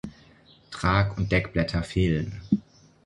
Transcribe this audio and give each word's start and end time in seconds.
Trag- 0.71 1.15
und 1.15 1.31
Deckblätter 1.31 1.83
fehlen. 1.83 2.41